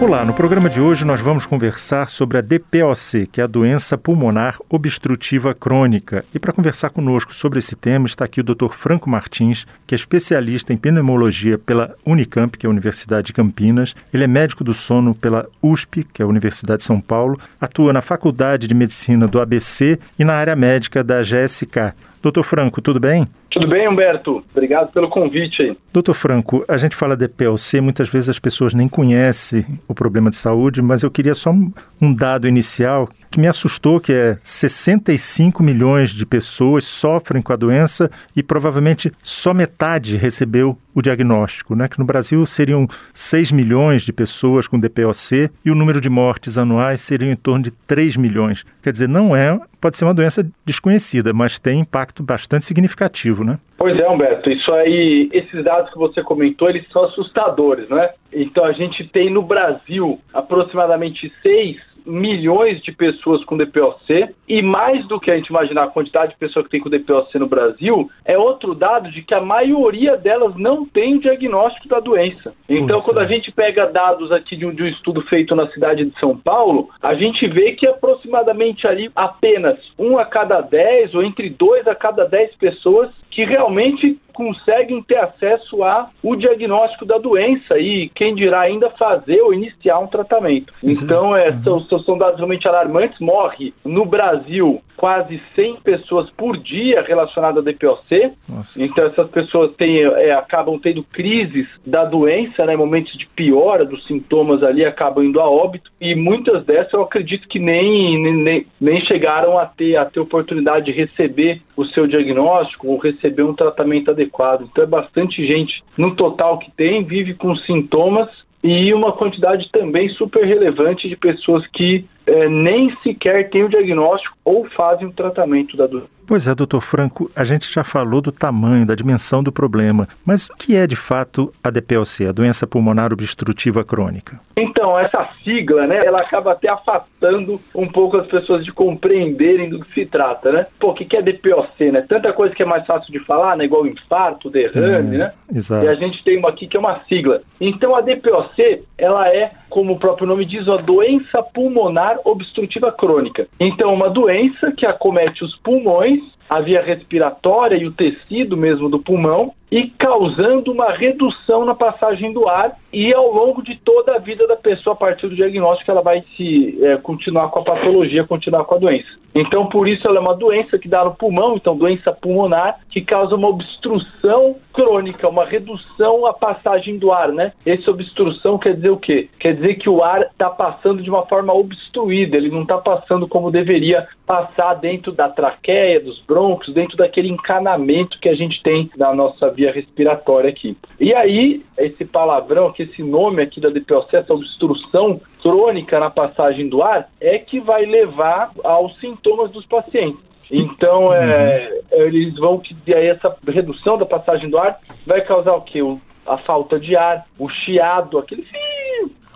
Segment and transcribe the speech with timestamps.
[0.00, 3.98] Olá, no programa de hoje nós vamos conversar sobre a DPOC, que é a doença
[3.98, 6.24] pulmonar obstrutiva crônica.
[6.32, 8.70] E para conversar conosco sobre esse tema está aqui o Dr.
[8.70, 13.92] Franco Martins, que é especialista em pneumologia pela Unicamp, que é a Universidade de Campinas.
[14.14, 17.92] Ele é médico do sono pela USP, que é a Universidade de São Paulo, atua
[17.92, 21.92] na Faculdade de Medicina do ABC e na área médica da GSK.
[22.22, 23.28] Doutor Franco, tudo bem?
[23.58, 24.44] Tudo bem, Humberto?
[24.52, 25.76] Obrigado pelo convite aí.
[25.92, 30.30] Doutor Franco, a gente fala de PLC, muitas vezes as pessoas nem conhecem o problema
[30.30, 31.52] de saúde, mas eu queria só
[32.00, 37.56] um dado inicial que me assustou, que é 65 milhões de pessoas sofrem com a
[37.56, 41.88] doença e provavelmente só metade recebeu o diagnóstico, né?
[41.88, 46.58] Que no Brasil seriam 6 milhões de pessoas com DPOC e o número de mortes
[46.58, 48.64] anuais seria em torno de 3 milhões.
[48.82, 53.58] Quer dizer, não é, pode ser uma doença desconhecida, mas tem impacto bastante significativo, né?
[53.76, 58.10] Pois é, Humberto, isso aí, esses dados que você comentou, eles são assustadores, né?
[58.32, 65.06] Então a gente tem no Brasil aproximadamente 6 milhões de pessoas com DPOC e mais
[65.06, 68.10] do que a gente imaginar a quantidade de pessoas que tem com DPOC no Brasil,
[68.24, 72.54] é outro dado de que a maioria delas não tem o diagnóstico da doença.
[72.68, 73.04] Então, Nossa.
[73.04, 76.18] quando a gente pega dados aqui de um, de um estudo feito na cidade de
[76.18, 81.50] São Paulo, a gente vê que aproximadamente ali apenas um a cada dez ou entre
[81.50, 87.76] dois a cada dez pessoas que realmente conseguem ter acesso a o diagnóstico da doença
[87.76, 90.72] e quem dirá ainda fazer ou iniciar um tratamento.
[90.80, 93.18] Então, é, são, são dados realmente alarmantes.
[93.18, 98.32] Morre no Brasil quase 100 pessoas por dia relacionadas a DPOC.
[98.48, 98.82] Nossa.
[98.82, 104.04] Então essas pessoas têm, é, acabam tendo crises da doença, né, momentos de piora dos
[104.08, 105.90] sintomas ali, acabam indo a óbito.
[106.00, 110.86] E muitas dessas eu acredito que nem, nem, nem chegaram a ter, a ter oportunidade
[110.86, 114.27] de receber o seu diagnóstico ou receber um tratamento adequado.
[114.64, 118.28] Então é bastante gente no total que tem, vive com sintomas
[118.62, 124.36] e uma quantidade também super relevante de pessoas que é, nem sequer têm o diagnóstico
[124.44, 126.18] ou fazem o tratamento da doença.
[126.28, 130.50] Pois é, doutor Franco, a gente já falou do tamanho, da dimensão do problema, mas
[130.50, 134.38] o que é de fato a DPOC, a doença pulmonar obstrutiva crônica?
[134.54, 139.80] Então, essa sigla, né, ela acaba até afastando um pouco as pessoas de compreenderem do
[139.80, 140.66] que se trata, né?
[140.78, 142.04] Pô, o que é DPOC, né?
[142.06, 145.32] Tanta coisa que é mais fácil de falar, né, igual infarto, derrame, é, né?
[145.54, 145.86] Exato.
[145.86, 147.40] E a gente tem uma aqui que é uma sigla.
[147.58, 153.46] Então, a DPOC, ela é, como o próprio nome diz, a doença pulmonar obstrutiva crônica.
[153.60, 158.98] Então, uma doença que acomete os pulmões, a via respiratória e o tecido mesmo do
[158.98, 164.18] pulmão, e causando uma redução na passagem do ar e ao longo de toda a
[164.18, 168.24] vida da pessoa, a partir do diagnóstico, ela vai se é, continuar com a patologia,
[168.24, 169.18] continuar com a doença.
[169.34, 173.02] Então, por isso, ela é uma doença que dá no pulmão, então, doença pulmonar, que
[173.02, 177.52] causa uma obstrução crônica, uma redução à passagem do ar, né?
[177.66, 179.28] Essa obstrução quer dizer o quê?
[179.38, 183.28] Quer dizer que o ar está passando de uma forma obstruída, ele não está passando
[183.28, 186.37] como deveria passar dentro da traqueia, dos brônquios,
[186.72, 190.76] dentro daquele encanamento que a gente tem na nossa via respiratória aqui.
[191.00, 196.68] E aí, esse palavrão, que esse nome aqui da DPOC, essa obstrução crônica na passagem
[196.68, 200.20] do ar, é que vai levar aos sintomas dos pacientes.
[200.50, 202.02] Então, é, uhum.
[202.02, 205.82] eles vão que aí essa redução da passagem do ar vai causar o quê?
[205.82, 208.77] O, a falta de ar, o chiado, aquele fio,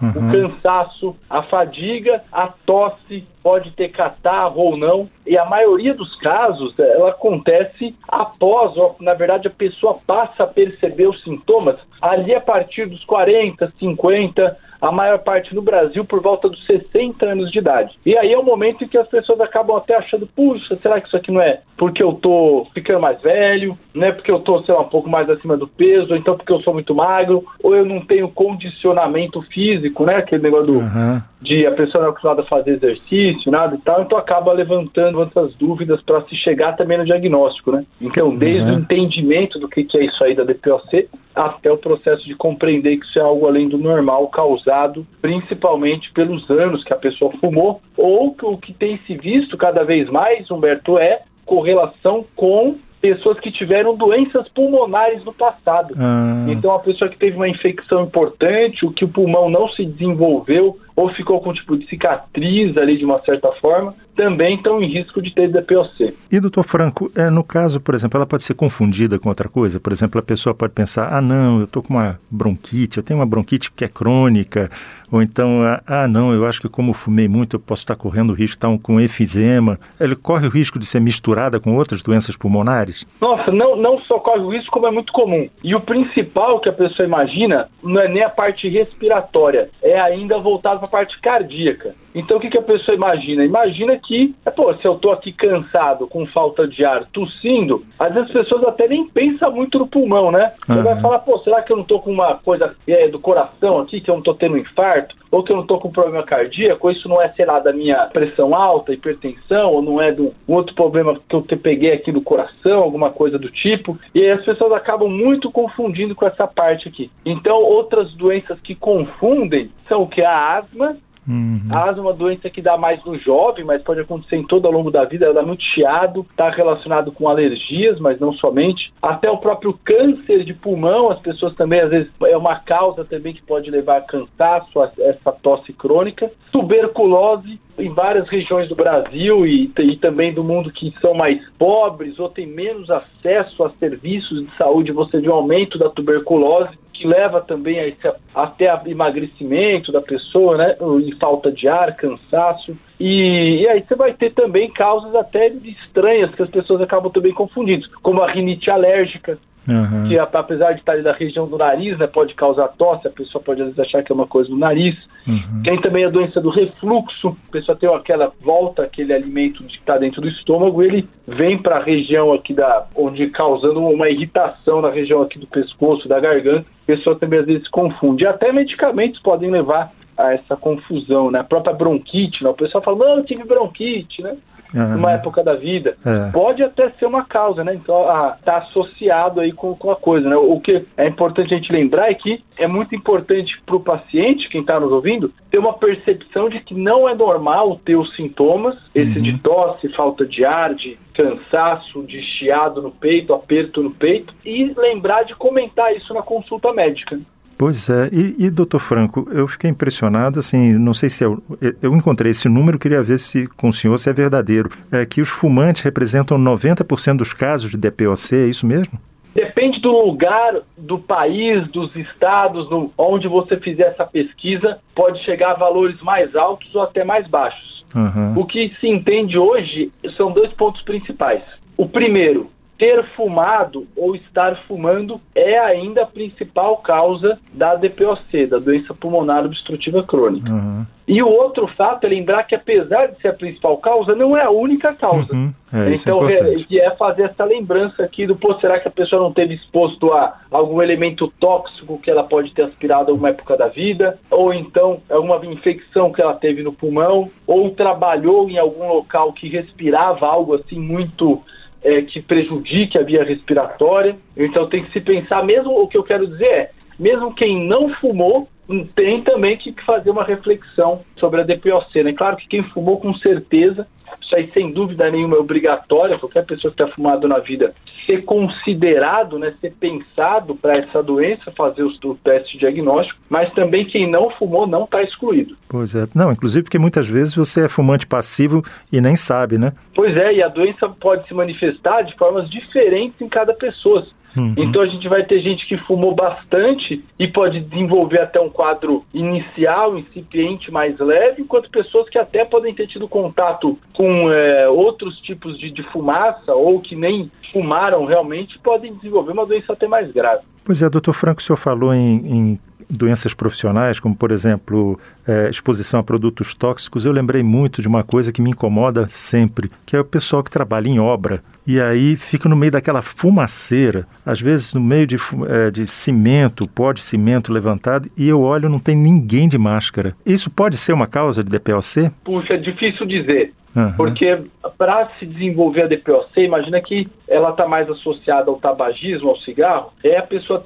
[0.03, 0.29] uhum.
[0.29, 5.09] o cansaço, a fadiga, a tosse, pode ter catarro ou não.
[5.27, 11.09] E a maioria dos casos, ela acontece após, na verdade, a pessoa passa a perceber
[11.09, 16.49] os sintomas ali a partir dos 40, 50, a maior parte no Brasil por volta
[16.49, 17.97] dos 60 anos de idade.
[18.05, 21.07] E aí é o momento em que as pessoas acabam até achando, puxa, será que
[21.07, 24.63] isso aqui não é porque eu tô ficando mais velho, não é porque eu tô,
[24.63, 27.45] sei lá, um pouco mais acima do peso, ou então porque eu sou muito magro,
[27.61, 30.15] ou eu não tenho condicionamento físico, né?
[30.15, 31.21] Aquele negócio do, uhum.
[31.41, 35.21] de a pessoa não é acostumada a fazer exercício, nada e tal, então acaba levantando
[35.25, 37.85] essas dúvidas para se chegar também no diagnóstico, né?
[38.01, 38.77] Então, desde uhum.
[38.77, 42.97] o entendimento do que, que é isso aí da DPOC, até o processo de compreender
[42.99, 47.81] que isso é algo além do normal, causado principalmente pelos anos que a pessoa fumou,
[47.97, 53.39] ou que o que tem se visto cada vez mais, Humberto, é correlação com pessoas
[53.41, 55.93] que tiveram doenças pulmonares no passado.
[55.99, 56.47] Ah.
[56.49, 60.79] Então, a pessoa que teve uma infecção importante, o que o pulmão não se desenvolveu
[60.95, 65.21] ou ficou com tipo de cicatriz ali de uma certa forma, também estão em risco
[65.21, 66.15] de ter DPOC.
[66.31, 69.81] E, doutor Franco, é, no caso, por exemplo, ela pode ser confundida com outra coisa?
[69.81, 73.19] Por exemplo, a pessoa pode pensar, ah, não, eu estou com uma bronquite, eu tenho
[73.19, 74.71] uma bronquite que é crônica,
[75.13, 78.31] Ou então, ah, ah não, eu acho que como fumei muito, eu posso estar correndo
[78.31, 79.79] o risco de estar com efizema.
[80.01, 83.07] Ele corre o risco de ser misturada com outras doenças pulmonares?
[83.21, 85.47] Nossa, não, não só corre o risco, como é muito comum.
[85.63, 90.39] E o principal que a pessoa imagina não é nem a parte respiratória, é ainda
[90.39, 91.95] voltado para a parte cardíaca.
[92.15, 93.45] Então o que, que a pessoa imagina?
[93.45, 98.13] Imagina que, é, pô, se eu tô aqui cansado, com falta de ar, tossindo, às
[98.13, 100.53] vezes as pessoas até nem pensam muito no pulmão, né?
[100.67, 100.83] Você uhum.
[100.83, 104.01] vai falar, pô, será que eu não tô com uma coisa é, do coração aqui,
[104.01, 105.02] que eu não tô tendo um infarto?
[105.31, 106.87] Ou que eu não tô com problema cardíaco?
[106.87, 109.73] Ou isso não é, sei lá, da minha pressão alta, hipertensão?
[109.73, 113.11] Ou não é do um outro problema que eu te peguei aqui do coração, alguma
[113.11, 113.99] coisa do tipo?
[114.15, 117.11] E aí as pessoas acabam muito confundindo com essa parte aqui.
[117.25, 120.23] Então, outras doenças que confundem são o que?
[120.23, 120.97] A asma
[121.27, 121.69] Uhum.
[121.75, 124.73] Asma é uma doença que dá mais no jovem, mas pode acontecer em todo ao
[124.73, 125.27] longo da vida.
[125.27, 128.93] Ela dá muito chiado, está relacionado com alergias, mas não somente.
[129.01, 133.33] Até o próprio câncer de pulmão, as pessoas também, às vezes, é uma causa também
[133.33, 136.31] que pode levar a cansaço, a essa tosse crônica.
[136.51, 142.19] Tuberculose, em várias regiões do Brasil e, e, também do mundo que são mais pobres
[142.19, 147.07] ou têm menos acesso a serviços de saúde, você vê um aumento da tuberculose que
[147.07, 150.77] leva também a esse, até a emagrecimento da pessoa, né?
[151.05, 152.77] E falta de ar, cansaço.
[153.01, 157.33] E, e, aí você vai ter também causas até estranhas que as pessoas acabam também
[157.33, 160.09] confundindo, como a rinite alérgica, Uhum.
[160.09, 163.43] que apesar de estar ali na região do nariz, né, pode causar tosse, a pessoa
[163.43, 164.97] pode às vezes achar que é uma coisa do nariz.
[165.27, 165.63] Uhum.
[165.63, 169.97] Tem também a doença do refluxo, a pessoa tem aquela volta, aquele alimento que está
[169.97, 174.91] dentro do estômago, ele vem para a região aqui da, onde causando uma irritação na
[174.91, 176.67] região aqui do pescoço, da garganta.
[176.83, 178.25] A pessoa também às vezes confunde.
[178.25, 181.41] E até medicamentos podem levar a essa confusão, né?
[181.41, 182.51] A própria bronquite, né?
[182.51, 184.37] O pessoal fala, não, eu tive bronquite, né?
[184.75, 184.97] Uhum.
[184.97, 185.97] numa época da vida.
[186.05, 186.31] É.
[186.31, 187.75] Pode até ser uma causa, né?
[187.75, 188.05] Então,
[188.39, 190.37] está associado aí com, com a coisa, né?
[190.37, 194.49] O que é importante a gente lembrar é que é muito importante para o paciente,
[194.49, 198.77] quem está nos ouvindo, ter uma percepção de que não é normal ter os sintomas,
[198.95, 199.23] esse uhum.
[199.23, 204.73] de tosse, falta de ar, de cansaço, de chiado no peito, aperto no peito, e
[204.77, 207.19] lembrar de comentar isso na consulta médica.
[207.63, 211.41] Pois é, e, e doutor Franco, eu fiquei impressionado, assim, não sei se eu,
[211.81, 215.21] eu encontrei esse número, queria ver se com o senhor se é verdadeiro, é que
[215.21, 218.99] os fumantes representam 90% dos casos de DPOC, é isso mesmo?
[219.33, 222.67] Depende do lugar, do país, dos estados,
[222.99, 227.87] onde você fizer essa pesquisa, pode chegar a valores mais altos ou até mais baixos.
[227.95, 228.41] Uhum.
[228.41, 231.45] O que se entende hoje são dois pontos principais.
[231.77, 232.51] O primeiro,
[232.83, 239.45] ter fumado ou estar fumando é ainda a principal causa da DPOC, da doença pulmonar
[239.45, 240.51] obstrutiva crônica.
[240.51, 240.85] Uhum.
[241.07, 244.43] E o outro fato é lembrar que, apesar de ser a principal causa, não é
[244.43, 245.33] a única causa.
[245.33, 245.55] Uhum.
[245.73, 249.33] É, então, é, é, fazer essa lembrança aqui do, pô, será que a pessoa não
[249.33, 253.69] teve exposto a algum elemento tóxico que ela pode ter aspirado em alguma época da
[253.69, 259.33] vida, ou então alguma infecção que ela teve no pulmão, ou trabalhou em algum local
[259.33, 261.41] que respirava algo assim muito
[261.85, 264.17] é, que prejudique a via respiratória.
[264.37, 267.89] Então tem que se pensar, mesmo o que eu quero dizer é, mesmo quem não
[267.95, 268.49] fumou,
[268.95, 272.03] tem também que fazer uma reflexão sobre a DPOC.
[272.03, 272.13] Né?
[272.13, 273.87] Claro que quem fumou com certeza
[274.21, 277.75] isso aí sem dúvida nenhuma é obrigatório, qualquer pessoa que está fumado na vida
[278.07, 283.85] ser considerado, né, ser pensado para essa doença, fazer o, o teste diagnóstico, mas também
[283.85, 285.57] quem não fumou não está excluído.
[285.69, 289.73] Pois é, não, inclusive porque muitas vezes você é fumante passivo e nem sabe, né?
[289.95, 294.07] Pois é, e a doença pode se manifestar de formas diferentes em cada pessoa.
[294.37, 294.55] Uhum.
[294.57, 299.05] Então a gente vai ter gente que fumou bastante e pode desenvolver até um quadro
[299.13, 305.19] inicial, incipiente, mais leve, enquanto pessoas que até podem ter tido contato com é, outros
[305.21, 310.11] tipos de, de fumaça ou que nem fumaram realmente podem desenvolver uma doença até mais
[310.11, 310.43] grave.
[310.65, 315.49] Pois é, doutor Franco, o senhor falou em, em doenças profissionais, como por exemplo é,
[315.49, 319.97] exposição a produtos tóxicos, eu lembrei muito de uma coisa que me incomoda sempre, que
[319.97, 324.41] é o pessoal que trabalha em obra e aí fica no meio daquela fumaceira, às
[324.41, 325.17] vezes no meio de,
[325.49, 330.15] é, de cimento, pó de cimento levantado, e eu olho não tem ninguém de máscara.
[330.27, 332.11] Isso pode ser uma causa de DPOC?
[332.25, 333.53] Puxa, é difícil dizer.
[333.75, 333.93] Uhum.
[333.93, 334.39] Porque
[334.77, 339.93] para se desenvolver a DPOC, imagina que ela está mais associada ao tabagismo, ao cigarro,
[340.05, 340.65] é a pessoa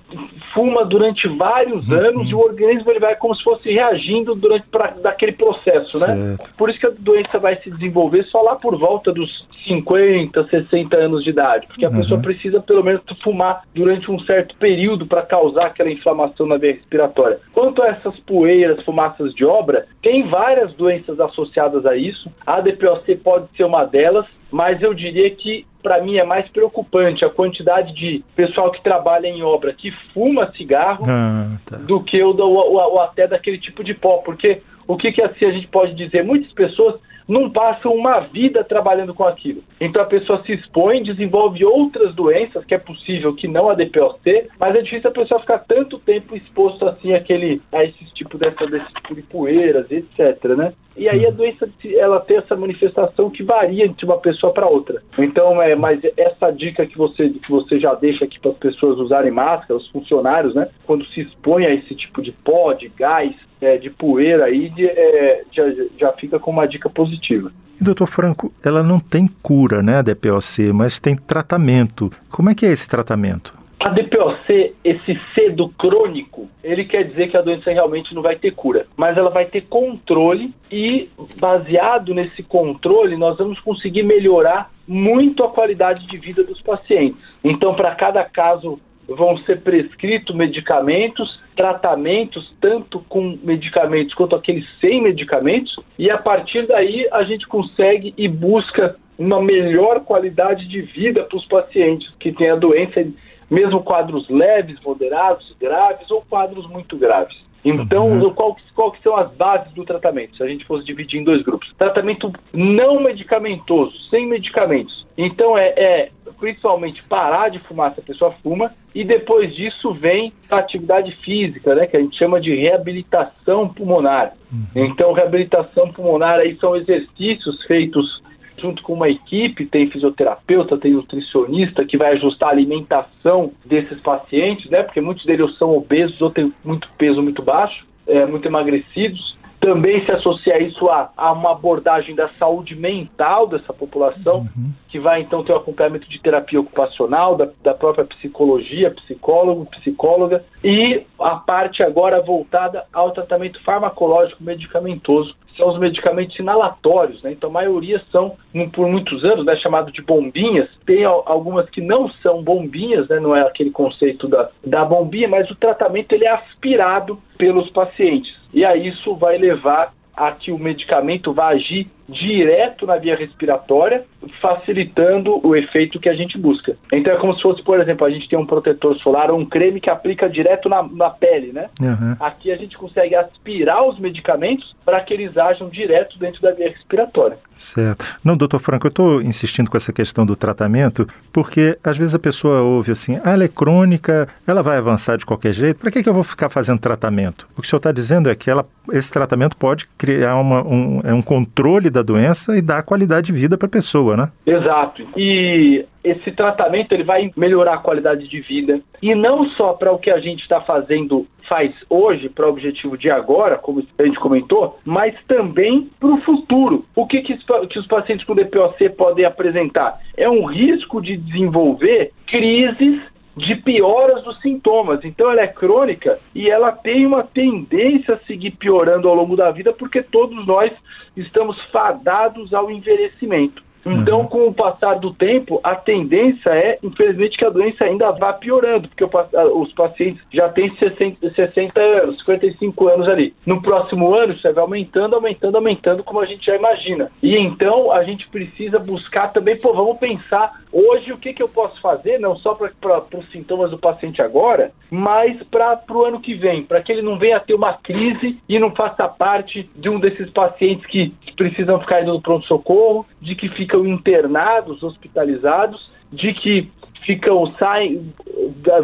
[0.53, 1.95] fuma durante vários uhum.
[1.95, 6.07] anos e o organismo ele vai como se fosse reagindo durante pra, daquele processo, né?
[6.07, 6.19] certo.
[6.19, 6.37] né?
[6.57, 10.97] Por isso que a doença vai se desenvolver só lá por volta dos 50, 60
[10.97, 11.97] anos de idade, porque a uhum.
[11.97, 16.73] pessoa precisa pelo menos fumar durante um certo período para causar aquela inflamação na via
[16.73, 17.41] respiratória.
[17.53, 22.31] Quanto a essas poeiras, fumaças de obra, tem várias doenças associadas a isso.
[22.47, 27.25] A DPOC pode ser uma delas, mas eu diria que para mim, é mais preocupante
[27.25, 31.77] a quantidade de pessoal que trabalha em obra que fuma cigarro ah, tá.
[31.77, 34.17] do que o, o, o, até daquele tipo de pó.
[34.17, 36.25] Porque o que, que assim a gente pode dizer?
[36.25, 36.97] Muitas pessoas
[37.29, 39.63] não passam uma vida trabalhando com aquilo.
[39.81, 44.49] Então a pessoa se expõe, desenvolve outras doenças, que é possível que não a DPOC,
[44.59, 48.67] mas é difícil a pessoa ficar tanto tempo exposto assim àquele, a esse tipo, dessa,
[48.67, 50.73] desse tipo de poeiras, etc, né?
[50.97, 55.03] E aí a doença ela tem essa manifestação que varia de uma pessoa para outra.
[55.19, 58.99] Então, é, mas essa dica que você que você já deixa aqui para as pessoas
[58.99, 63.35] usarem máscara, os funcionários, né, quando se expõe a esse tipo de pó, de gás,
[63.61, 65.65] é, de poeira aí, de, é, já,
[65.99, 67.53] já fica com uma dica positiva.
[67.81, 72.11] E, doutor Franco, ela não tem cura, né, a DPOC, mas tem tratamento.
[72.31, 73.56] Como é que é esse tratamento?
[73.87, 78.35] A DPOC, esse C do crônico, ele quer dizer que a doença realmente não vai
[78.35, 84.73] ter cura, mas ela vai ter controle e, baseado nesse controle, nós vamos conseguir melhorar
[84.89, 87.17] muito a qualidade de vida dos pacientes.
[87.45, 95.01] Então, para cada caso, vão ser prescritos medicamentos, tratamentos, tanto com medicamentos quanto aqueles sem
[95.01, 101.23] medicamentos, e a partir daí a gente consegue e busca uma melhor qualidade de vida
[101.23, 103.01] para os pacientes que têm a doença
[103.51, 107.47] mesmo quadros leves, moderados, graves ou quadros muito graves.
[107.65, 108.31] Então, uhum.
[108.33, 110.37] qual, qual que são as bases do tratamento?
[110.37, 111.73] Se a gente fosse dividir em dois grupos.
[111.77, 115.05] Tratamento não medicamentoso, sem medicamentos.
[115.19, 120.33] Então, é, é principalmente parar de fumar se a pessoa fuma e depois disso vem
[120.51, 124.35] a atividade física, né, que a gente chama de reabilitação pulmonar.
[124.53, 124.85] Uhum.
[124.85, 128.23] Então, reabilitação pulmonar aí são exercícios feitos
[128.61, 134.71] junto com uma equipe, tem fisioterapeuta, tem nutricionista que vai ajustar a alimentação desses pacientes,
[134.71, 134.83] né?
[134.83, 139.37] Porque muitos deles são obesos ou têm muito peso muito baixo, é, muito emagrecidos.
[139.59, 144.71] Também se associa isso a, a, uma abordagem da saúde mental dessa população, uhum.
[144.89, 150.45] que vai então ter o acompanhamento de terapia ocupacional, da, da própria psicologia, psicólogo, psicóloga,
[150.63, 157.33] e a parte agora voltada ao tratamento farmacológico medicamentoso são os medicamentos inalatórios, né?
[157.33, 158.37] Então a maioria são,
[158.73, 160.69] por muitos anos, né, chamado de bombinhas.
[160.85, 163.19] Tem algumas que não são bombinhas, né?
[163.21, 168.35] Não é aquele conceito da, da bombinha, mas o tratamento ele é aspirado pelos pacientes.
[168.53, 174.05] E aí isso vai levar a que o medicamento vá agir direto na via respiratória,
[174.41, 176.77] facilitando o efeito que a gente busca.
[176.93, 179.45] Então é como se fosse, por exemplo, a gente tem um protetor solar ou um
[179.45, 181.69] creme que aplica direto na, na pele, né?
[181.81, 182.17] Uhum.
[182.21, 186.69] Aqui a gente consegue aspirar os medicamentos para que eles ajam direto dentro da via
[186.69, 187.39] respiratória.
[187.57, 188.05] Certo.
[188.23, 192.19] Não, doutor Franco, eu estou insistindo com essa questão do tratamento, porque às vezes a
[192.19, 196.03] pessoa ouve assim, ah, ela é crônica, ela vai avançar de qualquer jeito, para que,
[196.03, 197.49] que eu vou ficar fazendo tratamento?
[197.57, 201.01] O que o senhor está dizendo é que ela, esse tratamento pode criar uma, um,
[201.03, 204.31] é um controle da doença e dar qualidade de vida para a pessoa, né?
[204.47, 205.03] Exato.
[205.17, 209.99] E esse tratamento ele vai melhorar a qualidade de vida e não só para o
[209.99, 214.19] que a gente está fazendo faz hoje para o objetivo de agora, como a gente
[214.19, 216.85] comentou, mas também para o futuro.
[216.95, 217.39] O que, que,
[217.69, 220.01] que os pacientes com DPOC podem apresentar?
[220.17, 223.01] É um risco de desenvolver crises
[223.37, 225.05] de pioras dos sintomas.
[225.05, 229.51] Então ela é crônica e ela tem uma tendência a seguir piorando ao longo da
[229.51, 230.73] vida porque todos nós
[231.17, 233.66] estamos fadados ao envelhecimento.
[233.87, 234.27] Então, uhum.
[234.27, 238.89] com o passar do tempo, a tendência é, infelizmente, que a doença ainda vá piorando,
[238.89, 243.33] porque os pacientes já têm 60, 60 anos, 55 anos ali.
[243.47, 247.09] No próximo ano, isso vai aumentando, aumentando, aumentando, como a gente já imagina.
[247.23, 251.49] E então, a gente precisa buscar também, pô, vamos pensar hoje o que, que eu
[251.49, 256.35] posso fazer, não só para os sintomas do paciente agora, mas para o ano que
[256.35, 259.89] vem, para que ele não venha a ter uma crise e não faça parte de
[259.89, 266.33] um desses pacientes que precisam ficar indo no pronto-socorro, de que ficam internados, hospitalizados, de
[266.33, 266.71] que
[267.05, 268.13] ficam, saem,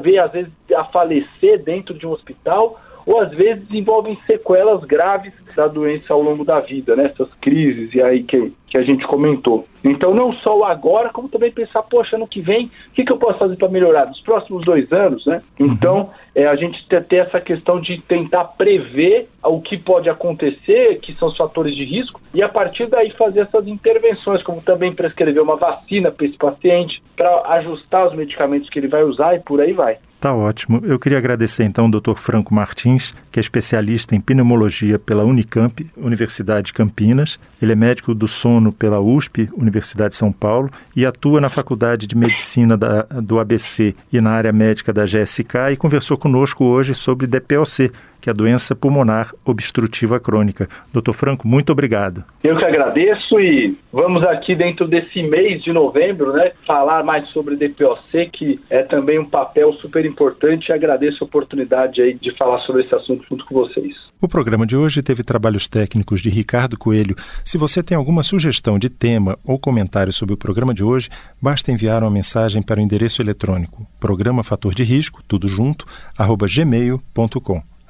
[0.02, 5.32] ver às vezes a falecer dentro de um hospital, ou às vezes desenvolvem sequelas graves
[5.54, 7.06] da doença ao longo da vida, né?
[7.06, 9.66] Essas crises e aí que, que a gente comentou.
[9.84, 13.12] Então, não só o agora, como também pensar, poxa, ano que vem, o que, que
[13.12, 14.06] eu posso fazer para melhorar?
[14.06, 15.42] Nos próximos dois anos, né?
[15.58, 15.66] Uhum.
[15.66, 21.12] Então, é, a gente ter essa questão de tentar prever o que pode acontecer, que
[21.14, 25.42] são os fatores de risco, e a partir daí fazer essas intervenções, como também prescrever
[25.42, 29.60] uma vacina para esse paciente, para ajustar os medicamentos que ele vai usar e por
[29.60, 29.98] aí vai.
[30.22, 30.80] Tá ótimo.
[30.84, 32.14] Eu queria agradecer então ao Dr.
[32.14, 37.40] Franco Martins que é especialista em pneumologia pela Unicamp, Universidade de Campinas.
[37.60, 42.06] Ele é médico do sono pela USP, Universidade de São Paulo, e atua na Faculdade
[42.06, 46.94] de Medicina da, do ABC e na área médica da GSK e conversou conosco hoje
[46.94, 47.90] sobre DPOC,
[48.22, 50.68] que é a doença pulmonar obstrutiva crônica.
[50.92, 52.24] Doutor Franco, muito obrigado.
[52.42, 57.56] Eu que agradeço e vamos aqui dentro desse mês de novembro, né, falar mais sobre
[57.56, 62.60] DPOC, que é também um papel super importante e agradeço a oportunidade aí de falar
[62.60, 63.94] sobre esse assunto junto com vocês.
[64.20, 67.16] O programa de hoje teve trabalhos técnicos de Ricardo Coelho.
[67.44, 71.10] Se você tem alguma sugestão de tema ou comentário sobre o programa de hoje,
[71.40, 75.86] basta enviar uma mensagem para o endereço eletrônico programa fator de risco, tudo junto,
[76.18, 77.71] arroba gmail.com.